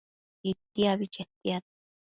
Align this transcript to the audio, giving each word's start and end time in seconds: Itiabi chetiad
Itiabi 0.49 1.05
chetiad 1.13 1.63